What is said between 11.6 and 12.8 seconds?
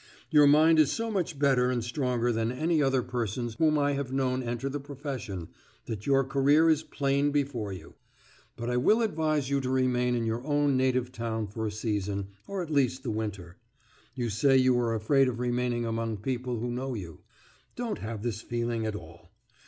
a season, or at